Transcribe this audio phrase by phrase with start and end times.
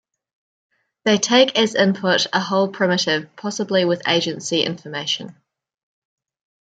[1.05, 5.35] They take as input a whole primitive, possibly with adjacency information.